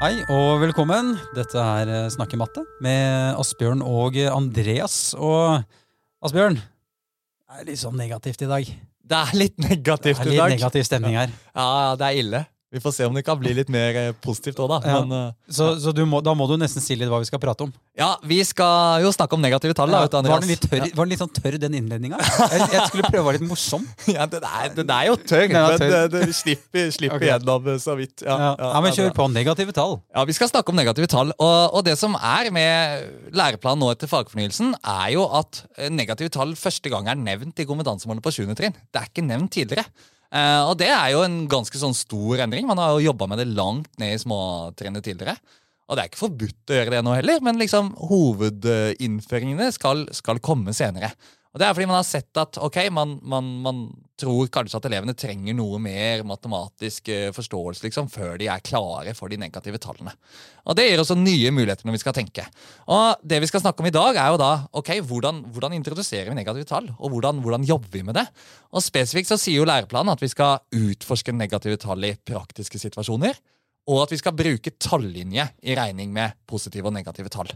[0.00, 1.10] Hei og velkommen.
[1.36, 4.94] Dette er eh, Snakke matte med Asbjørn og Andreas.
[5.12, 5.60] Og
[6.24, 8.70] Asbjørn, det er litt sånn negativt i dag.
[9.10, 10.24] Det er litt negativt i dag.
[10.24, 11.34] Det er litt negativ stemning her.
[11.52, 11.66] Ja,
[12.00, 12.40] det er ille.
[12.70, 14.76] Vi får se om det kan bli litt mer eh, positivt òg, da.
[14.86, 14.98] Ja.
[15.02, 17.40] Men uh, Så, så du må, da må du nesten si litt hva vi skal
[17.42, 17.72] prate om.
[17.98, 20.04] ja, vi skal jo snakke om negative tall, da.
[20.04, 22.20] vet var, den litt tørr, var den litt sånn tørr, den innledninga?
[22.20, 23.88] Jeg, jeg skulle prøve å være litt morsom.
[24.14, 25.82] Ja, den er, den er jo tørr, er tørr.
[25.82, 27.32] men det slipper, slipper okay.
[27.32, 28.22] gjennom eh, så vidt.
[28.22, 29.26] Ja, Ja, ja, men Kjør på.
[29.34, 29.98] Negative tall.
[30.14, 31.34] Ja, Vi skal snakke om negative tall.
[31.42, 36.30] Og, og det som er med læreplanen nå etter fagfornyelsen, er jo at eh, negative
[36.38, 38.46] tall første gang er nevnt i kompetansemålet på 7.
[38.58, 38.78] trinn.
[38.90, 39.90] Det er ikke nevnt tidligere.
[40.30, 42.68] Eh, og det er jo en ganske sånn stor endring.
[42.68, 45.38] Man har jo jobba med det langt ned i småtrinnet tidligere.
[45.90, 50.38] Og det er ikke forbudt å gjøre det nå heller, men liksom hovedinnføringene skal, skal
[50.38, 51.10] komme senere.
[51.50, 53.80] Og Det er fordi man har sett at ok, man, man, man
[54.20, 59.14] tror kanskje at elevene trenger noe mer matematisk eh, forståelse liksom, før de er klare
[59.16, 60.14] for de negative tallene.
[60.68, 62.44] Og Det gir også nye muligheter når vi skal tenke.
[62.92, 66.30] Og Det vi skal snakke om i dag, er jo da ok, hvordan, hvordan introduserer
[66.30, 68.26] vi negative tall, og hvordan, hvordan jobber vi med det?
[68.70, 73.40] Og Spesifikt så sier jo læreplanen at vi skal utforske negative tall i praktiske situasjoner,
[73.90, 77.50] og at vi skal bruke tallinje i regning med positive og negative tall.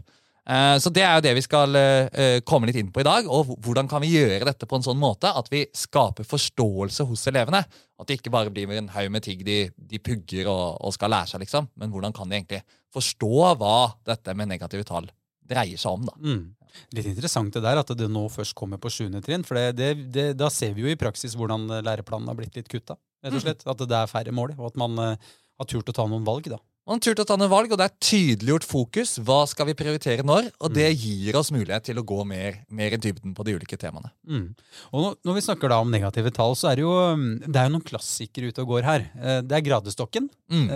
[0.47, 3.27] Eh, Så Det er jo det vi skal eh, komme litt inn på i dag.
[3.27, 7.25] og Hvordan kan vi gjøre dette på en sånn måte at vi skaper forståelse hos
[7.31, 7.63] elevene?
[7.99, 11.09] At det ikke bare blir en haug med ting de, de pugger og, og skal
[11.09, 11.69] lære seg, liksom.
[11.75, 12.61] Men hvordan kan de egentlig
[12.93, 15.09] forstå hva dette med negative tall
[15.45, 16.05] dreier seg om?
[16.05, 16.13] da?
[16.19, 16.45] Mm.
[16.93, 19.07] Litt interessant det der, at det nå først kommer på 7.
[19.23, 19.45] trinn.
[19.47, 22.69] For det, det, da ser vi jo i praksis hvordan eh, læreplanen har blitt litt
[22.69, 22.99] kutta.
[23.25, 23.65] Rett og slett.
[23.65, 26.51] At det er færre mål, og at man har turt å ta noen valg.
[26.51, 26.59] da.
[26.85, 29.15] Man har turt å ta noen valg, og det er tydeliggjort fokus.
[29.25, 30.51] Hva skal vi prioritere når?
[30.61, 33.79] Og det gir oss mulighet til å gå mer, mer i dybden på de ulike
[33.81, 34.11] temaene.
[34.29, 34.51] Mm.
[34.93, 37.65] Og når vi snakker da om negative tall, så er det jo, mm, det er
[37.65, 39.07] jo noen klassikere ute og går her.
[39.17, 40.29] Eh, Det er gradestokken.
[40.45, 40.67] Mm.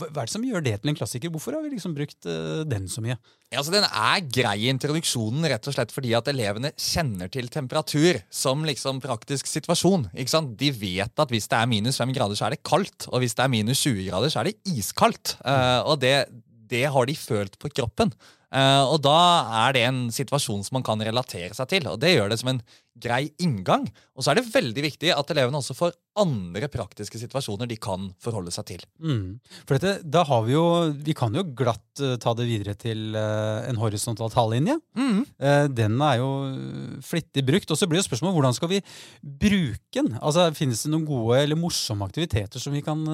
[0.00, 1.28] Hva hva er det som gjør det til en klassiker?
[1.34, 3.18] Hvorfor har vi liksom brukt eh, den så mye?
[3.52, 7.48] Ja, altså Den er grei i introduksjonen rett og slett fordi at elevene kjenner til
[7.52, 10.08] temperatur som liksom praktisk situasjon.
[10.16, 10.56] ikke sant?
[10.60, 13.08] De vet at hvis det er minus 5 grader, så er det kaldt.
[13.12, 15.17] Og hvis det er minus 20 grader, så er det iskaldt.
[15.44, 16.28] Eh, og det,
[16.70, 18.12] det har de følt på kroppen.
[18.48, 19.18] Eh, og da
[19.66, 21.88] er det en situasjon som man kan relatere seg til.
[21.90, 22.62] Og det gjør det som en
[22.98, 23.84] grei inngang.
[24.16, 28.08] Og så er det veldig viktig at elevene også får andre praktiske situasjoner de kan
[28.24, 28.80] forholde seg til.
[28.98, 29.36] Mm.
[29.68, 30.64] For dette, da har vi jo
[31.06, 34.78] Vi kan jo glatt uh, ta det videre til uh, en horisontal tallinje.
[34.98, 35.20] Mm.
[35.76, 36.30] Den er jo
[37.04, 37.70] flittig brukt.
[37.70, 38.82] Og så blir jo spørsmålet hvordan skal vi
[39.22, 40.16] bruke den?
[40.18, 43.04] Altså, Finnes det noen gode eller morsomme aktiviteter som vi kan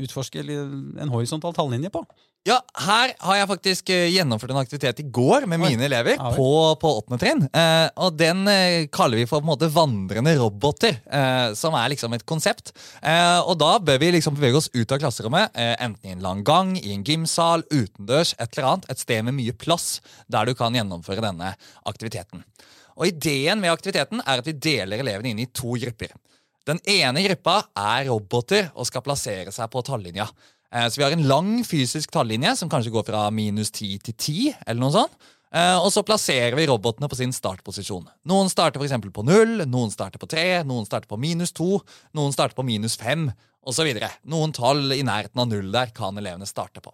[0.00, 2.02] utforske en horisontal talllinje på?
[2.48, 2.56] Ja,
[2.86, 6.46] her har jeg faktisk eh, gjennomført en aktivitet i går med mine elever Ja på,
[6.80, 7.42] på trinn.
[7.52, 11.90] Eh, og den eh, kaller vi for på en måte vandrende roboter, eh, som er
[11.92, 12.72] liksom et konsept.
[13.04, 16.24] Eh, og da bør vi liksom bevege oss ut av klasserommet, eh, enten i en
[16.24, 18.88] lang gang, i en gymsal, utendørs, et eller annet.
[18.94, 19.90] Et sted med mye plass
[20.32, 21.52] der du kan gjennomføre denne
[21.92, 22.46] aktiviteten.
[22.96, 26.16] Og Ideen med aktiviteten er at vi deler elevene inn i to grupper.
[26.68, 30.30] Den ene gruppa er roboter og skal plassere seg på tallinja.
[30.72, 34.14] Eh, Så vi har en lang fysisk tallinje som kanskje går fra minus 10 til
[34.14, 35.12] 10, eller noe sånt.
[35.52, 38.08] Eh, Og så plasserer vi robotene på sin startposisjon.
[38.24, 41.82] Noen starter for på 0, noen starter på 3, noen starter på minus 2,
[42.14, 43.32] noen starter på minus 5,
[43.66, 43.92] osv.
[44.24, 46.92] Noen tall i nærheten av 0 der kan elevene starte på.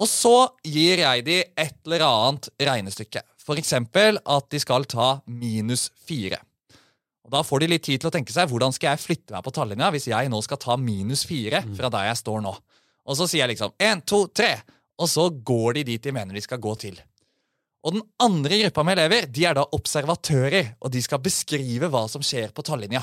[0.00, 3.22] Og så gir jeg de et eller annet regnestykke.
[3.52, 6.38] Eksempel at de skal ta minus 4.
[7.22, 9.44] Og Da får de litt tid til å tenke seg hvordan skal jeg flytte meg
[9.46, 12.54] på tallinja hvis jeg nå skal ta minus fire fra der jeg står nå.
[13.02, 14.50] Og så sier jeg liksom 1, 2, 3,
[15.02, 16.98] og så går de dit de mener de skal gå til.
[17.82, 22.04] Og den andre gruppa med elever de er da observatører, og de skal beskrive hva
[22.10, 23.02] som skjer på tallinja.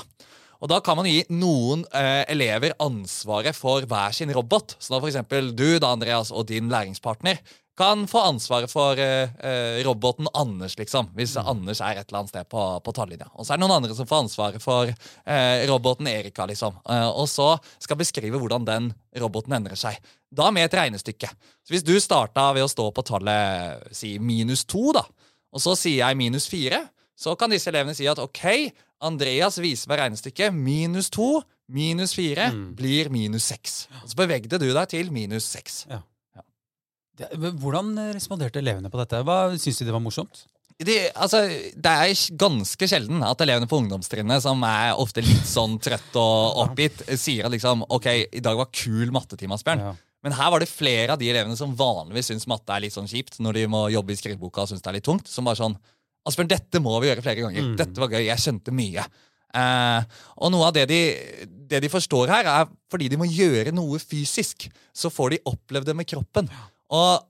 [0.60, 4.76] Og Da kan man gi noen eh, elever ansvaret for hver sin robot.
[4.76, 7.40] Så da for eksempel du da, Andreas, og din læringspartner
[7.80, 11.08] kan få ansvaret for eh, eh, roboten Anders, liksom.
[11.16, 13.30] Hvis Anders er et eller annet sted på, på tallinja.
[13.34, 16.76] Og så er det noen andre som får ansvaret for eh, roboten Erika, liksom.
[16.84, 18.90] Eh, og så skal beskrive hvordan den
[19.22, 19.96] roboten endrer seg.
[20.30, 21.30] Da med et regnestykke.
[21.64, 25.06] Så hvis du starta ved å stå på tallet si minus to, da,
[25.50, 26.84] og så sier jeg minus fire,
[27.20, 28.44] så kan disse elevene si at ok,
[29.08, 30.54] Andreas viser meg regnestykket.
[30.54, 31.40] Minus to
[31.70, 33.86] minus fire blir minus seks.
[34.04, 35.84] Så bevegde du deg til minus seks.
[35.88, 36.02] Men
[37.28, 39.20] hvordan responderte elevene på dette?
[39.26, 40.44] Hva Syns de det var morsomt?
[40.80, 41.42] de, altså,
[41.76, 46.60] det er ganske sjelden at elevene på ungdomstrinnet, som er ofte litt sånn trøtt og
[46.64, 49.84] oppgitt, sier at liksom Ok, i dag var kul mattetime, Asbjørn.
[49.84, 49.94] Ja.
[50.24, 53.08] Men her var det flere av de elevene som vanligvis syns matte er litt sånn
[53.08, 55.60] kjipt, når de må jobbe i skriveboka og syns det er litt tungt, som bare
[55.60, 55.76] sånn
[56.28, 57.64] Asbjørn, dette må vi gjøre flere ganger.
[57.64, 57.76] Mm.
[57.80, 58.26] Dette var gøy.
[58.26, 59.06] Jeg skjønte mye.
[59.56, 60.98] Eh, og noe av det de,
[61.70, 65.88] det de forstår her, er fordi de må gjøre noe fysisk, så får de opplevd
[65.88, 66.50] det med kroppen.
[66.90, 67.26] Og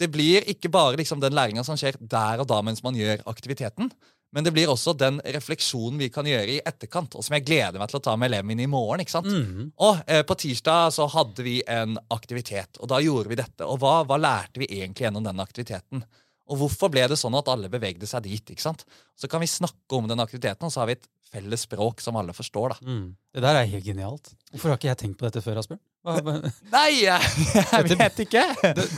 [0.00, 3.22] det blir ikke bare liksom den læringa som skjer der og da mens man gjør
[3.30, 3.88] aktiviteten,
[4.34, 7.80] men det blir også den refleksjonen vi kan gjøre i etterkant, og som jeg gleder
[7.80, 9.00] meg til å ta med elevene mine i morgen.
[9.00, 9.30] ikke sant?
[9.30, 9.70] Mm.
[9.80, 13.64] Og eh, På tirsdag så hadde vi en aktivitet, og da gjorde vi dette.
[13.64, 16.04] Og hva, hva lærte vi egentlig gjennom den aktiviteten?
[16.52, 18.52] Og hvorfor ble det sånn at alle bevegde seg dit?
[18.52, 18.84] ikke sant?
[19.16, 22.16] Så kan vi snakke om den aktiviteten, og så har vi et felles språk som
[22.18, 22.74] alle forstår.
[22.74, 22.86] da.
[22.86, 23.06] Mm.
[23.34, 24.30] Det der er helt genialt.
[24.52, 25.82] Hvorfor har ikke jeg tenkt på dette før, Asbjørn?
[26.76, 28.44] Nei, jeg, jeg vet ikke!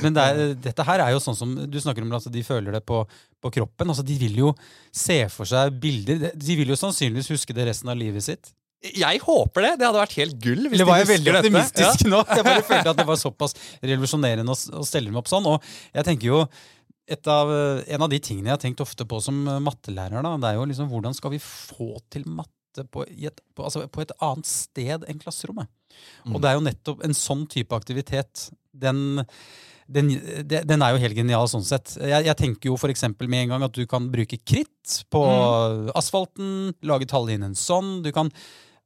[0.02, 2.76] Men det er, dette her er jo sånn som du snakker om at de føler
[2.76, 3.00] det på,
[3.40, 3.88] på kroppen.
[3.88, 4.52] Altså, de vil jo
[4.92, 6.30] se for seg bilder.
[6.36, 8.52] De vil jo sannsynligvis huske det resten av livet sitt.
[8.78, 9.70] Jeg håper det.
[9.80, 10.68] Det hadde vært helt gull.
[10.68, 12.20] hvis Eller de var jeg veldig optimistisk optimistisk nå?
[12.30, 15.48] Jeg bare følte at det var såpass revolusjonerende å, å stelle dem opp sånn.
[15.50, 15.64] Og
[15.96, 16.44] jeg tenker jo
[17.30, 17.50] av,
[17.88, 20.58] en av de tingene jeg har tenkt ofte på som eh, mattelærer, da, det er
[20.58, 24.46] jo liksom hvordan skal vi få til matte på, et, på, altså på et annet
[24.46, 25.70] sted enn klasserommet?
[26.26, 26.34] Mm.
[26.34, 28.50] Og det er jo nettopp en sånn type aktivitet.
[28.76, 29.24] Den,
[29.88, 30.12] den,
[30.46, 31.96] den er jo helt genial sånn sett.
[31.96, 33.06] Jeg, jeg tenker jo f.eks.
[33.24, 35.88] med en gang at du kan bruke kritt på Mm.
[35.98, 36.52] asfalten,
[36.86, 37.98] lage talllinjen sånn.
[38.04, 38.30] Du kan,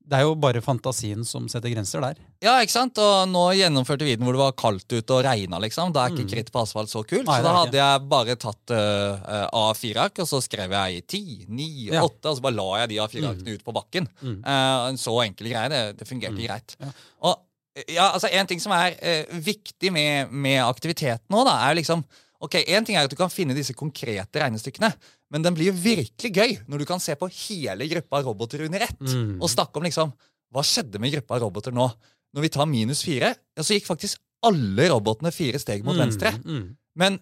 [0.09, 2.17] det er jo bare fantasien som setter grenser der.
[2.43, 2.99] Ja, ikke sant?
[2.99, 5.93] Og nå gjennomførte vi den hvor det var kaldt ute og regna, liksom.
[5.95, 6.31] Da er ikke Mm.
[6.33, 7.25] kritt på asfalt så kult.
[7.29, 11.69] Nei, så da hadde jeg bare tatt uh, A4-ark, og så skrev jeg 10, 9,
[11.93, 12.03] Ja.
[12.03, 14.09] 8, og så bare la jeg de A4-arkene ut på bakken.
[14.23, 14.37] Mm.
[14.43, 15.69] Uh, en så enkel greie.
[15.73, 16.45] Det, det fungerte Mm.
[16.49, 16.77] greit.
[16.81, 16.91] Ja.
[17.23, 21.79] Og ja, altså En ting som er uh, viktig med, med aktiviteten nå, da, er
[21.79, 22.05] liksom
[22.43, 24.89] Ok, Én ting er at du kan finne disse konkrete regnestykkene,
[25.32, 28.84] men den blir jo virkelig gøy når du kan se på hele gruppa roboter under
[28.84, 29.38] ett Mm.
[29.43, 30.12] og snakke om liksom
[30.52, 31.88] hva skjedde med gruppa roboter nå.
[32.37, 36.32] Når vi tar minus fire, ja, så gikk faktisk alle robotene fire steg mot venstre.
[36.44, 36.76] Mm, mm.
[36.96, 37.19] Men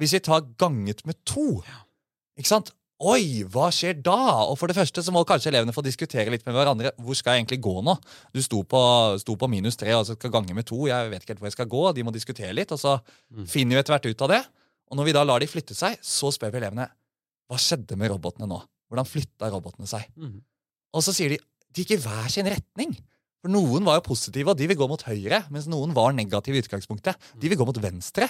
[0.00, 1.62] hvis vi tar ganget med to
[2.38, 2.72] ikke sant?
[3.04, 4.14] Oi, hva skjer da?
[4.48, 6.92] Og for det første så må kanskje elevene få diskutere litt med hverandre.
[7.02, 7.96] Hvor skal jeg egentlig gå nå?
[8.32, 8.80] Du sto på,
[9.20, 10.78] sto på minus tre og så skal gange med to.
[10.88, 11.82] Jeg vet ikke helt hvor jeg skal gå.
[11.98, 13.00] De må diskutere litt, og så
[13.34, 13.46] Mm.
[13.50, 14.42] finner vi etter hvert ut av det.
[14.90, 16.88] Og når vi da lar de flytte seg, så spør vi elevene
[17.50, 18.60] hva skjedde med robotene nå?
[18.90, 20.06] Hvordan flytta robotene seg?
[20.16, 20.38] Mm.
[20.94, 21.40] Og så sier de
[21.74, 22.92] de gikk i hver sin retning.
[23.42, 26.56] For noen var jo positive, og de vil gå mot høyre, mens noen var negative
[26.56, 27.18] i utgangspunktet.
[27.34, 28.28] De vil gå mot venstre.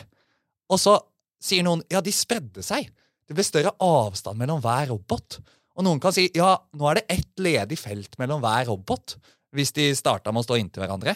[0.73, 0.97] Og så
[1.45, 2.89] sier noen ja, de spredde seg.
[3.25, 5.39] Det ble større avstand mellom hver robot.
[5.77, 9.17] Og noen kan si ja, nå er det ett ledig felt mellom hver robot,
[9.55, 11.15] hvis de starta med å stå inntil hverandre.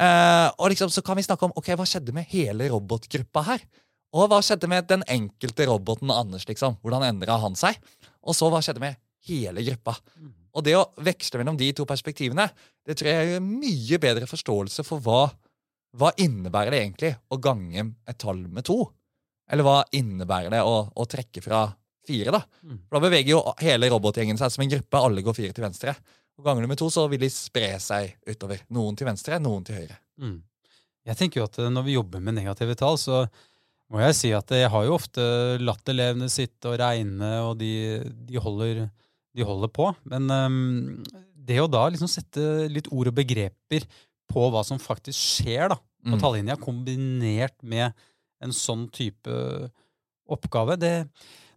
[0.00, 3.64] Eh, og liksom, så kan vi snakke om ok, hva skjedde med hele robotgruppa her.
[4.16, 6.46] Og hva skjedde med den enkelte roboten Anders?
[6.48, 6.78] liksom?
[6.82, 7.78] Hvordan endra han seg?
[8.26, 8.98] Og så hva skjedde med
[9.28, 9.96] hele gruppa?
[10.50, 12.48] Og det å veksle mellom de to perspektivene,
[12.86, 15.28] det tror jeg gir mye bedre forståelse for hva,
[15.94, 18.82] hva innebærer det egentlig å gange et tall med to?
[19.50, 21.68] Eller hva innebærer det å, å trekke fra
[22.06, 22.42] fire, da?
[22.66, 22.82] Mm.
[22.88, 25.00] For da beveger jo hele robotgjengen seg som en gruppe.
[25.00, 25.94] Alle går fire til venstre.
[26.38, 28.62] Og ganger du med to, så vil de spre seg utover.
[28.74, 29.98] Noen til venstre, noen til høyre.
[30.22, 30.38] Mm.
[31.10, 33.24] Jeg tenker jo at eh, når vi jobber med negative tall, så
[33.90, 35.24] må jeg si at jeg har jo ofte
[35.62, 37.72] latt elevene sitte og regne, og de,
[38.28, 38.84] de, holder,
[39.34, 39.88] de holder på.
[40.10, 41.02] Men um,
[41.34, 43.86] det å da liksom sette litt ord og begreper
[44.30, 46.20] på hva som faktisk skjer da, på Mm.
[46.22, 47.92] tallinja, kombinert med
[48.40, 49.34] en sånn type
[50.30, 50.94] oppgave det,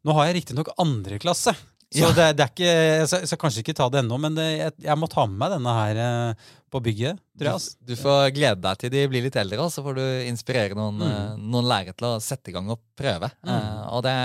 [0.04, 1.54] Nå har jeg riktignok andre klasse,
[1.94, 2.12] så Ja.
[2.18, 4.46] det, det er ikke, jeg skal, jeg skal kanskje ikke ta det ennå, men det,
[4.58, 7.20] jeg, jeg må ta med meg denne her eh, på bygget.
[7.38, 7.46] Du,
[7.86, 10.98] du får glede deg til de blir litt eldre, og så får du inspirere noen,
[10.98, 11.10] Mm.
[11.12, 13.30] eh, noen lærere til å sette i gang og prøve.
[13.46, 13.54] Mm.
[13.54, 14.16] Eh, og det,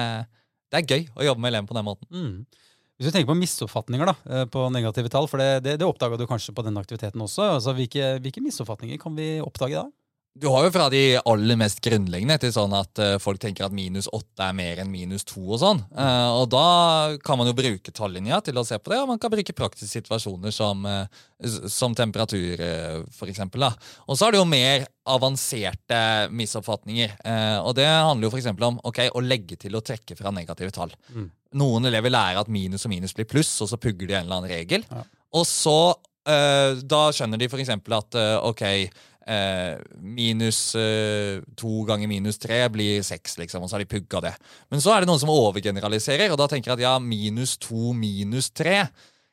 [0.73, 2.09] det er gøy å jobbe med eleven på den måten.
[2.11, 2.47] Mm.
[2.99, 4.15] Hvis du tenker på misoppfatninger da,
[4.51, 7.45] på negative tall, for det, det, det oppdaga du kanskje på den aktiviteten også.
[7.61, 9.85] altså Hvilke, hvilke misoppfatninger kan vi oppdage da?
[10.39, 13.75] Du har jo fra de aller mest grunnleggende til sånn at eh, folk tenker at
[13.75, 15.81] minus åtte er mer enn minus to og sånn.
[15.91, 19.19] Eh, og da kan man jo bruke tallinja til å se på det, og man
[19.23, 22.63] kan bruke praktiske situasjoner som, eh, som temperatur,
[23.15, 23.67] for eksempel.
[23.67, 23.73] Da.
[24.07, 26.01] Og så er det jo mer avanserte
[26.35, 27.17] misoppfatninger.
[27.65, 30.93] og det handler jo eksempel om okay, å legge til og trekke fra negative tall.
[31.15, 31.31] Mm.
[31.55, 34.37] Noen elever lærer at minus og minus blir pluss, og så pugger de en eller
[34.37, 34.85] annen regel.
[34.91, 35.03] Ja.
[35.33, 35.79] Og så
[36.29, 38.13] da skjønner de eksempel at
[38.45, 38.61] ok,
[40.01, 44.35] minus eh, to ganger minus tre blir seks, liksom, og så har de pugga det.
[44.73, 47.93] Men så er det noen som overgeneraliserer, og da tenker jeg at ja, minus to
[47.97, 48.87] minus tre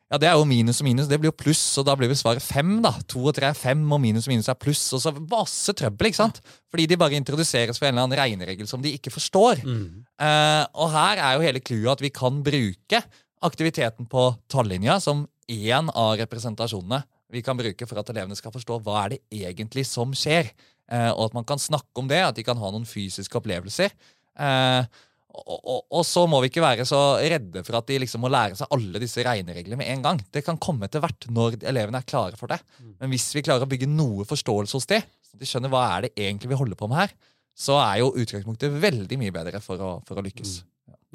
[0.05, 1.07] ja, det er jo minus og minus.
[1.09, 2.75] Det blir jo pluss, og da blir vel svaret fem.
[2.83, 2.91] da.
[3.09, 4.83] To og tre er fem, og minus og minus er pluss.
[4.93, 6.41] Og så masse trøbbel, ikke sant?
[6.69, 9.63] Fordi de bare introduseres for en eller annen regneregel som de ikke forstår.
[9.65, 10.05] Mm.
[10.21, 13.01] Eh, og her er jo hele clouet at vi kan bruke
[13.45, 17.01] aktiviteten på tallinja som én av representasjonene
[17.34, 20.51] vi kan bruke for at elevene skal forstå hva er det egentlig som skjer.
[20.91, 23.94] Eh, og at man kan snakke om det, at de kan ha noen fysiske opplevelser.
[24.38, 25.03] Eh,
[25.36, 28.29] Og, og, og så må vi ikke være så redde for at de liksom må
[28.32, 30.22] lære seg alle disse regnereglene med en gang.
[30.32, 32.62] Det kan komme etter hvert når elevene er klare for det.
[33.01, 36.05] Men hvis vi klarer å bygge noe forståelse hos de, så de skjønner hva er
[36.08, 37.15] det egentlig vi holder på med her,
[37.51, 40.55] så er jo utgangspunktet veldig mye bedre for å, for å lykkes.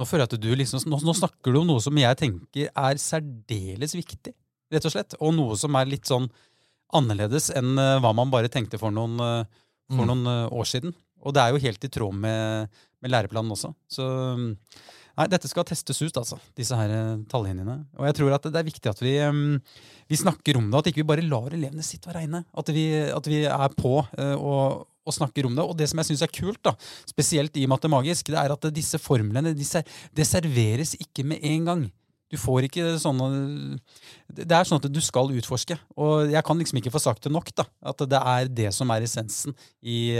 [0.01, 3.97] Nå at du liksom, nå, nå snakker du om noe som jeg tenker er særdeles
[3.97, 4.33] viktig,
[4.73, 5.17] rett og slett.
[5.21, 6.29] Og noe som er litt sånn
[6.97, 10.11] annerledes enn eh, hva man bare tenkte for noen, eh, for Mm.
[10.11, 10.95] noen eh, år siden.
[11.23, 12.69] Og det er jo helt i tråd med,
[13.03, 13.73] med læreplanen også.
[13.91, 14.45] Så mm,
[15.19, 16.95] nei, dette skal testes ut, altså, disse her
[17.29, 17.75] tallinjene.
[17.99, 19.59] Og jeg tror at det er viktig at vi, mm,
[20.09, 22.45] vi snakker om det, at ikke vi bare lar elevene sitte og regne.
[22.57, 25.67] At vi, at vi er på og, og snakker om det.
[25.67, 26.73] Og det som jeg syns er kult, da,
[27.11, 29.85] spesielt i matemagisk, det er at disse formlene de ser,
[30.17, 31.85] det serveres ikke med en gang.
[32.31, 33.29] Du får ikke sånne
[34.31, 35.77] Det er sånn at du skal utforske.
[35.99, 37.67] Og jeg kan liksom ikke få sagt det nok, da.
[37.83, 40.15] At det er det som er essensen i,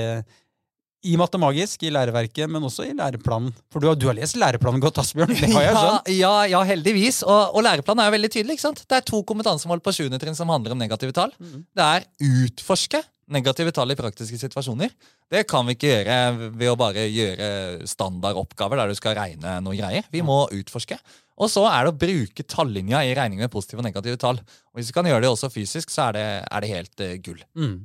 [1.07, 3.55] i matemagisk, i læreverket, men også i læreplanen.
[3.73, 5.33] For du har, du har lest læreplanen godt, Asbjørn.
[5.39, 6.11] Det har jeg skjønt.
[6.17, 7.23] Ja, ja, ja heldigvis.
[7.23, 8.59] Og, og læreplanen er jo veldig tydelig.
[8.59, 8.83] ikke sant?
[8.91, 10.11] Det er to kompetansemål på 7.
[10.19, 11.33] trinn som handler om negative tall.
[11.39, 11.65] Mhm.
[11.79, 12.11] Det er
[12.43, 14.93] utforske negative tall i praktiske situasjoner.
[15.31, 16.19] Det kan vi ikke gjøre
[16.59, 17.51] ved å bare gjøre
[17.89, 20.07] standardoppgaver der du skal regne noe greier.
[20.13, 20.99] Vi må utforske.
[21.41, 24.41] Og så er det å bruke tallinja i regning med positive og negative tall.
[24.43, 27.15] Og Hvis vi kan gjøre det også fysisk, så er det, er det helt uh,
[27.25, 27.45] gull.
[27.57, 27.77] Mm.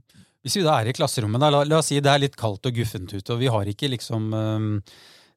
[0.46, 2.68] Hvis vi da er i klasserommet, da, la, la oss si det er litt kaldt
[2.68, 4.68] og guffent ute, og vi har ikke liksom øhm,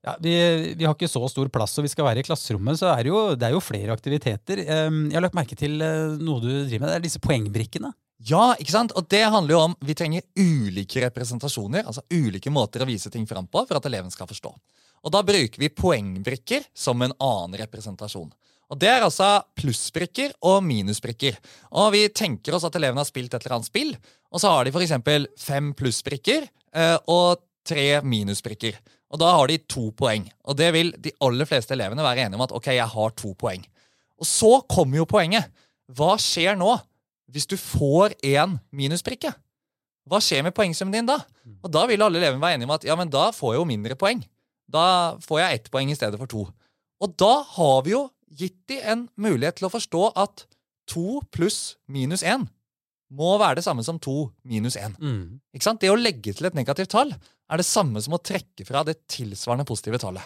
[0.05, 0.35] ja, vi,
[0.77, 3.13] vi har ikke så stor plass, og vi skal være i klasserommet, så er det
[3.15, 4.61] jo, det er jo flere aktiviteter.
[4.67, 7.95] Jeg har lagt merke til eh, noe du driver med, det er disse poengbrikkene.
[8.27, 8.93] Ja, ikke sant?
[8.99, 13.29] Og det handler jo om vi trenger ulike representasjoner, altså ulike måter å vise ting
[13.31, 14.51] fram på for at eleven skal forstå.
[15.07, 18.33] Og da bruker vi poengbrikker som en annen representasjon.
[18.69, 21.39] Og Det er altså plussbrikker og minusbrikker.
[21.73, 23.95] Og Vi tenker oss at elevene har spilt et eller annet spill,
[24.29, 24.93] og så har de f.eks.
[25.41, 26.45] fem plussbrikker
[26.75, 28.77] eh, og tre minusbrikker.
[29.09, 30.27] Og Da har de to poeng.
[30.45, 33.33] Og det vil de aller fleste elevene være enige om at ok, jeg har to
[33.39, 33.65] poeng.
[34.19, 35.49] Og så kommer jo poenget.
[35.89, 36.75] Hva skjer nå
[37.33, 39.35] hvis du får én minusprikke,
[40.09, 41.19] Hva skjer med poengsummen din da?
[41.61, 43.65] Og Da vil alle elevene være enige om at ja, men da får jeg jo
[43.69, 44.23] mindre poeng.
[44.65, 46.47] Da får jeg ett poeng i stedet for to.
[47.05, 48.07] Og da har vi jo
[48.41, 50.47] gitt de en mulighet til å forstå at
[50.89, 52.49] to pluss minus én
[53.13, 54.97] må være det samme som to minus én.
[55.01, 55.41] Mm.
[55.57, 55.81] Ikke sant?
[55.81, 58.99] Det å legge til et negativt tall er det samme som å trekke fra det
[59.09, 60.25] tilsvarende positive tallet.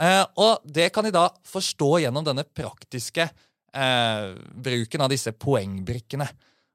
[0.00, 3.28] Eh, og det kan de da forstå gjennom denne praktiske
[3.74, 4.34] eh,
[4.66, 6.26] bruken av disse poengbrikkene.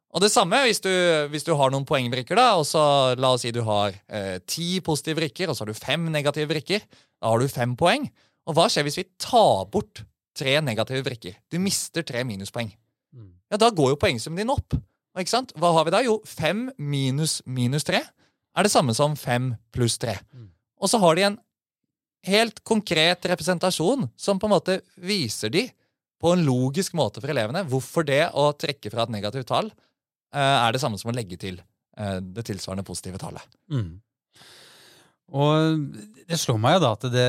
[0.09, 0.91] Og det samme hvis du,
[1.29, 2.81] hvis du har noen poengbrikker, da, og så
[3.19, 6.49] la oss si du har eh, ti positive brikker, og så har du fem negative
[6.49, 6.85] brikker.
[7.21, 8.07] Da har du fem poeng.
[8.49, 10.03] Og hva skjer hvis vi tar bort
[10.37, 11.37] tre negative brikker?
[11.51, 12.71] Du mister tre minuspoeng.
[13.13, 13.33] Mm.
[13.53, 14.73] Ja, da går jo poengsummen din opp.
[14.73, 15.53] Og Ikke sant?
[15.59, 16.01] Hva har vi da?
[16.05, 18.01] Jo, fem minus minus tre
[18.57, 20.17] er det samme som fem pluss tre.
[20.33, 20.49] Mm.
[20.81, 21.37] Og så har de en
[22.27, 25.67] helt konkret representasjon som på en måte viser de
[26.19, 30.57] på en logisk måte for elevene hvorfor det å trekke fra et negativt tall eh,
[30.59, 33.45] er det samme som å legge til eh, det tilsvarende positive tallet.
[33.71, 33.99] Mm.
[35.29, 35.83] Og
[36.29, 37.27] det slår meg jo da at det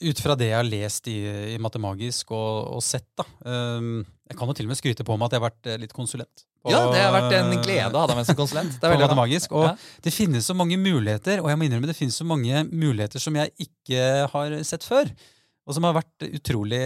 [0.00, 1.16] ut fra det jeg har lest i,
[1.54, 5.16] i Matemagisk og, og sett, da um, Jeg kan jo til og med skryte på
[5.18, 6.44] meg at jeg har vært eh, litt konsulent.
[6.62, 8.76] Og, Ja, det har vært en glede å ha deg med som konsulent.
[8.78, 9.00] Det er.
[9.00, 9.56] Matemagisk.
[9.56, 9.74] Og Ja.
[10.04, 13.34] det finnes så mange muligheter, og jeg må innrømme det finnes så mange muligheter som
[13.40, 15.10] jeg ikke har sett før.
[15.68, 16.84] Og som har vært utrolig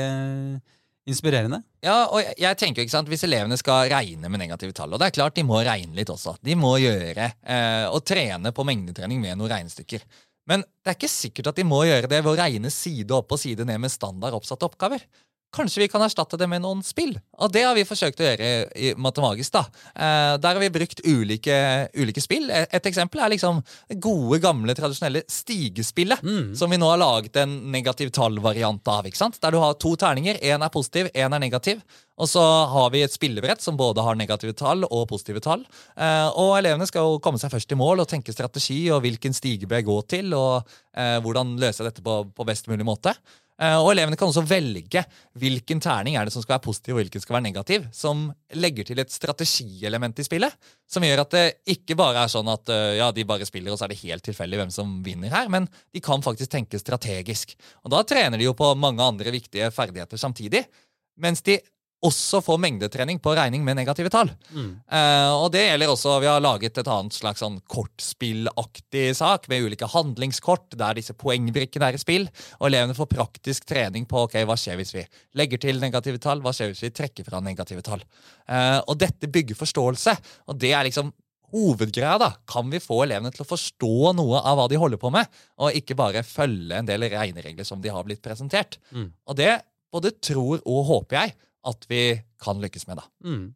[1.09, 1.61] inspirerende.
[1.85, 5.01] Ja, og jeg, jeg tenker ikke sant, Hvis elevene skal regne med negative tall, og
[5.01, 8.65] det er klart de må regne litt også, de må gjøre eh, og trene på
[8.67, 10.05] mengdetrening med noen regnestykker.
[10.49, 13.33] Men det er ikke sikkert at de må gjøre det ved å regne side opp
[13.33, 15.05] og side ned med standard oppsatte oppgaver.
[15.55, 17.15] Kanskje vi kan erstatte det med noen spill?
[17.39, 19.55] Og det har vi forsøkt å gjøre i Matemagisk.
[19.55, 19.65] da.
[19.95, 21.57] Eh, der har vi brukt ulike,
[21.95, 22.51] ulike spill.
[22.51, 23.63] Et, et eksempel er liksom
[24.03, 26.23] gode, gamle, tradisjonelle stigespillet.
[26.23, 26.55] Mm.
[26.59, 29.07] Som vi nå har laget en negativ tall-variant av.
[29.07, 29.39] ikke sant?
[29.43, 30.41] Der du har to terninger.
[30.43, 31.83] Én er positiv, én er negativ.
[32.21, 35.65] Og så har vi et spillebrett som både har negative tall og positive tall.
[35.99, 39.35] Eh, og elevene skal jo komme seg først i mål og tenke strategi og hvilken
[39.35, 43.17] stige bør jeg gå til, og eh, hvordan løse dette på, på best mulig måte.
[43.63, 45.05] Eh, og elevene kan også velge
[45.39, 48.25] hvilken terning er det som skal være positiv og hvilken skal være negativ, som
[48.59, 50.57] legger til et strategielement i spillet.
[50.91, 51.45] Som gjør at det
[51.77, 54.27] ikke bare er sånn at eh, ja, de bare spiller, og så er det helt
[54.27, 57.55] tilfeldig hvem som vinner her, men de kan faktisk tenke strategisk.
[57.87, 60.65] Og da trener de jo på mange andre viktige ferdigheter samtidig,
[61.23, 61.61] mens de
[62.05, 64.31] også får mengdetrening på regning med negative tall.
[64.53, 64.69] Mm.
[64.85, 69.65] Eh, og det gjelder også, Vi har laget et annet slags sånn kortspillaktig sak med
[69.65, 72.29] ulike handlingskort der disse poengbrikkene er i spill.
[72.61, 75.05] Og elevene får praktisk trening på ok, hva skjer hvis vi
[75.41, 78.05] legger til negative tall, hva skjer hvis vi trekker fra negative tall.
[78.49, 80.17] Eh, og dette bygger forståelse.
[80.49, 81.13] Og det er liksom
[81.55, 85.13] hovedgreia, da, kan vi få elevene til å forstå noe av hva de holder på
[85.15, 85.29] med,
[85.63, 88.81] og ikke bare følge en del regneregler som de har blitt presentert.
[88.91, 89.13] Mm.
[89.31, 89.53] Og det
[89.95, 91.35] både tror og håper jeg
[91.69, 92.03] at vi
[92.43, 93.07] kan lykkes med, da.
[93.27, 93.47] Mm.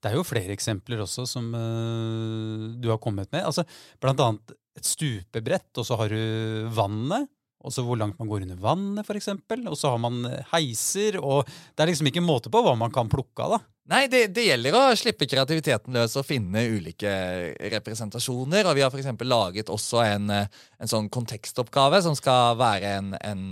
[0.00, 3.44] Det er jo flere eksempler også som uh, du har kommet med.
[3.44, 3.66] Altså,
[4.00, 7.28] blant annet et stupebrett, og så har du vannet.
[7.66, 9.32] Og så hvor langt man går under vannet, f.eks.
[9.66, 10.22] Og så har man
[10.52, 11.18] heiser.
[11.18, 13.56] Og det er liksom ikke måte på hva man kan plukke av.
[13.56, 13.77] da.
[13.88, 17.08] Nei, det, det, gjelder å slippe kreativiteten løs og finne ulike
[17.72, 18.66] representasjoner.
[18.68, 19.08] Og vi har f.eks.
[19.24, 23.46] laget også en, en, sånn kontekstoppgave som skal være en, en,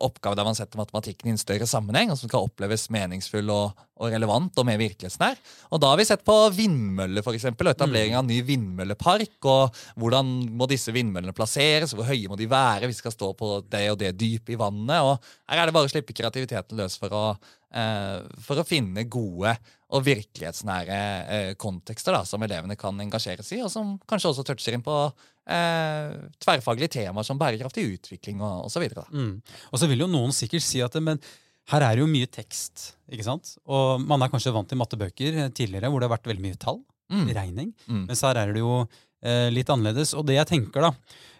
[0.00, 3.82] oppgave der man setter matematikken i en større sammenheng, og som skal oppleves meningsfull og,
[4.00, 5.36] og relevant og mer virkelighetsnær.
[5.68, 9.36] Og da har vi sett på vindmøller, f.eks., og etablering av ny vindmøllepark.
[9.52, 13.30] Og hvordan må disse vindmøllene plasseres, hvor høye må de være hvis de skal stå
[13.36, 15.04] på det og det dypet i vannet.
[15.04, 19.02] Og her er det bare å slippe kreativiteten løs for å Eh, for å finne
[19.10, 19.56] gode
[19.94, 20.98] og virkelighetsnære
[21.34, 24.96] eh, kontekster da, som elevene kan engasjeres i, og som kanskje også toucher inn på
[25.04, 28.88] eh, tverrfaglige temaer som bærekraftig utvikling og osv.
[29.10, 29.36] Mm.
[29.70, 31.22] Og så vil jo noen sikkert si at men
[31.72, 33.54] her er det jo mye tekst, ikke sant?
[33.64, 36.82] Og man er kanskje vant til mattebøker tidligere hvor det har vært veldig mye tall,
[37.12, 37.26] mm.
[37.36, 38.04] regning, mm.
[38.10, 40.12] mens her er det jo eh, litt annerledes.
[40.18, 40.92] Og det jeg tenker, da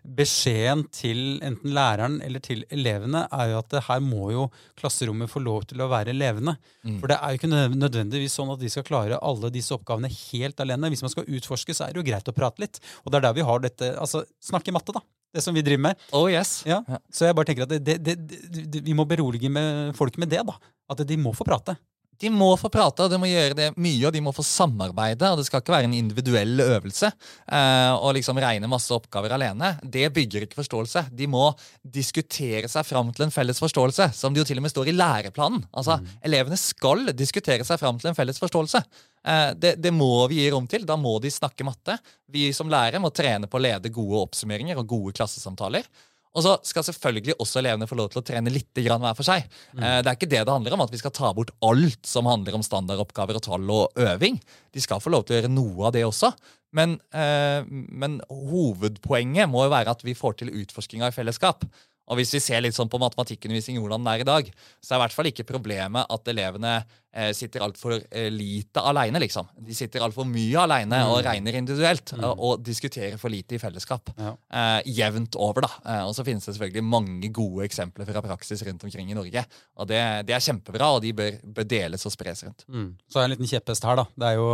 [0.04, 4.42] Beskjeden til enten læreren eller til elevene er jo at her må jo
[4.76, 6.58] klasserommet få lov til å være levende.
[6.84, 6.98] Mm.
[7.00, 10.60] For det er jo ikke nødvendigvis sånn at de skal klare alle disse oppgavene helt
[10.60, 10.90] alene.
[10.92, 12.82] Hvis man skal utforske, så er det jo greit å prate litt.
[13.00, 15.00] Og det er der vi har dette Altså, snakke matte, da.
[15.34, 16.04] Det som vi driver med.
[16.12, 16.58] Oh yes.
[16.68, 16.82] Ja.
[17.08, 20.44] Så jeg bare tenker at det, det, det, vi må berolige med folk med det,
[20.44, 20.58] da.
[20.92, 21.78] At de må få prate.
[22.20, 25.30] De må få prate, og de må gjøre det mye, og de må få samarbeide.
[25.30, 29.74] og Det skal ikke være en individuell øvelse eh, å liksom regne masse oppgaver alene.
[29.82, 31.06] Det bygger ikke forståelse.
[31.14, 31.48] De må
[31.82, 34.96] diskutere seg fram til en felles forståelse, som det jo til og med står i
[34.96, 35.66] læreplanen.
[35.74, 36.14] Altså, mm.
[36.30, 38.84] Elevene skal diskutere seg fram til en felles forståelse.
[39.26, 40.86] Eh, det, det, må vi gi rom til.
[40.88, 41.98] Da må de snakke matte.
[42.30, 45.88] Vi som lærere må trene på å lede gode oppsummeringer og gode klassesamtaler.
[46.34, 49.46] Og så skal selvfølgelig også elevene få lov til å trene litt hver for seg.
[49.72, 49.82] Mm.
[49.82, 52.26] Eh, det er ikke det det handler om, at vi skal ta bort alt som
[52.26, 54.40] handler om standardoppgaver og tall og øving.
[54.74, 56.32] De skal få lov til å gjøre noe av det også.
[56.74, 61.62] Men, eh, men hovedpoenget må jo være at vi får til utforskinga i fellesskap.
[62.10, 64.50] Og hvis vi ser litt sånn på matematikkundervisning hvordan den er i dag,
[64.82, 69.22] så er i hvert fall ikke problemet at elevene eh, sitter altfor eh, lite aleine,
[69.22, 69.48] liksom.
[69.64, 71.14] De sitter altfor mye aleine mm.
[71.14, 72.26] og regner individuelt mm.
[72.28, 74.12] og, og, diskuterer for lite i fellesskap.
[74.20, 74.34] Ja.
[74.60, 75.72] Eh, jevnt over, da.
[75.80, 79.46] Eh, og så finnes det selvfølgelig mange gode eksempler fra praksis rundt omkring i Norge.
[79.80, 82.68] Og det, det er kjempebra, og de bør, bør deles og spres rundt.
[82.68, 82.90] Mm.
[83.08, 84.08] Så har jeg en liten kjepphest her, da.
[84.12, 84.48] Det er jo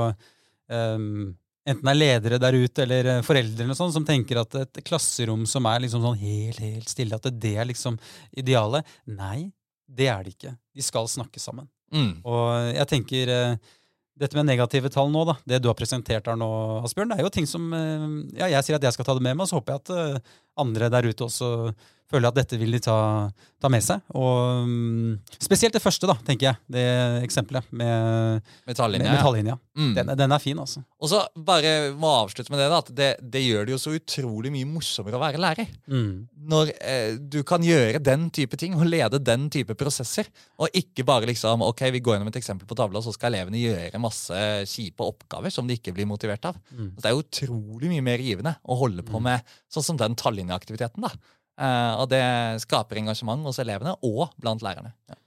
[0.71, 1.15] um
[1.69, 5.45] enten er ledere der ute eller eh, foreldre eller sånt, som tenker at et klasserom
[5.49, 7.99] som er liksom sånn helt, helt stille, at det er liksom
[8.41, 8.87] idealet.
[9.13, 9.51] Nei,
[9.87, 10.55] det er det ikke.
[10.77, 11.69] De skal snakke sammen.
[11.93, 12.21] Mm.
[12.23, 13.77] Og jeg tenker eh,
[14.21, 16.51] dette med negative tall nå, da, det du har presentert her nå,
[16.85, 19.25] Asbjørn, det er jo ting som eh, ja, Jeg sier at jeg skal ta det
[19.27, 21.51] med meg, og så håper jeg at andre der ute også
[22.11, 22.97] føler at dette vil de ta,
[23.61, 24.03] ta med seg.
[24.19, 26.61] Og um, Spesielt det første, da, tenker jeg.
[26.71, 26.85] Det
[27.25, 29.57] eksempelet med metalllinja.
[29.79, 29.93] Mm.
[29.97, 30.83] Den, den, er fin, altså.
[31.01, 33.95] Og så bare må avslutte med det, da, at det, det, gjør det jo så
[33.97, 35.71] utrolig mye morsommere å være lærer.
[35.91, 36.13] Mm.
[36.51, 40.29] Når eh, du kan gjøre den type ting og lede den type prosesser,
[40.61, 43.33] og ikke bare liksom ok, vi går gjennom et eksempel på tavla, og så skal
[43.33, 46.59] elevene gjøre masse kjipe oppgaver som de ikke blir motivert av.
[46.75, 46.95] Mm.
[46.99, 49.29] Det er utrolig mye mer givende å holde på mm.
[49.31, 51.07] med sånn som den tallinjeaktiviteten.
[51.07, 51.15] da.
[51.61, 52.23] Uh, og det
[52.63, 54.95] skaper engasjement hos elevene og blant lærerne.
[55.11, 55.19] Ja.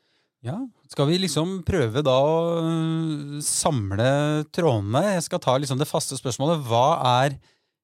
[0.49, 0.55] ja.
[0.89, 4.07] Skal vi liksom prøve da å øh, samle
[4.53, 5.03] trådene?
[5.15, 6.63] Jeg skal ta liksom det faste spørsmålet.
[6.65, 6.87] Hva
[7.21, 7.37] er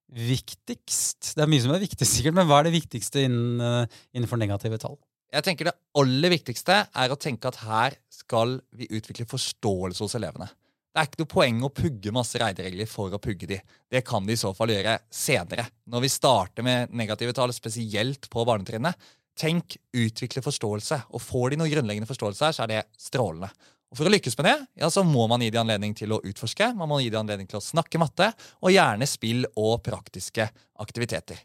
[0.09, 1.35] viktigst?
[1.37, 4.81] Det er mye som er viktig, sikkert, men hva er det viktigste øh, innenfor negative
[4.81, 4.97] tall?
[5.29, 10.17] Jeg tenker Det aller viktigste er å tenke at her skal vi utvikle forståelse hos
[10.17, 10.49] elevene.
[10.89, 13.59] Det er ikke noe poeng å pugge masse reideregler for å pugge de.
[13.89, 15.67] Det kan de i så fall gjøre senere.
[15.85, 18.97] Når vi starter med negative tall, spesielt på barnetrinnet,
[19.39, 21.03] tenk utvikle forståelse.
[21.13, 23.51] Og får de noe grunnleggende forståelse her, så er det strålende.
[23.89, 26.21] Og For å lykkes med det, ja, så må man gi de anledning til å
[26.21, 28.27] utforske, man må gi de anledning til å snakke matte,
[28.61, 30.45] og gjerne spill og praktiske
[30.83, 31.41] aktiviteter.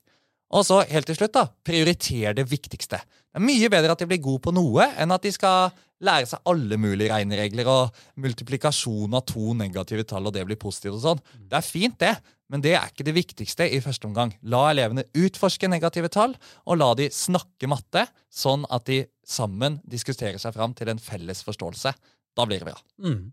[0.55, 3.01] Og så helt til slutt, da, prioriter det viktigste.
[3.01, 5.73] Det er mye bedre at de blir gode på noe, enn at de skal
[6.05, 10.99] lære seg alle mulige regneregler og multiplikasjon av to negative tall, og det blir positivt
[10.99, 11.23] og sånn.
[11.49, 12.13] Det er fint, det,
[12.53, 14.35] men det er ikke det viktigste i første omgang.
[14.53, 16.37] La elevene utforske negative tall,
[16.69, 21.41] og la de snakke matte, sånn at de sammen diskuterer seg fram til en felles
[21.47, 21.95] forståelse.
[22.37, 22.77] Da blir det bra.
[23.03, 23.33] Mm.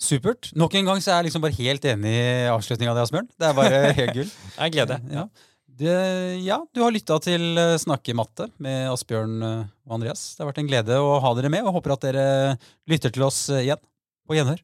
[0.00, 0.48] Supert.
[0.56, 3.28] Nok en gang så er jeg liksom bare helt enig i avslutninga di, Asbjørn.
[3.36, 4.30] Det er bare helt gull.
[4.56, 5.02] jeg gleder.
[5.12, 5.26] Ja.
[5.80, 5.92] Det,
[6.44, 10.34] ja, du har lytta til eh, Snakkematte med Asbjørn eh, og Andreas.
[10.34, 12.24] Det har vært en glede å ha dere med, og håper at dere
[12.90, 13.80] lytter til oss igjen.
[14.28, 14.60] På gjenhør.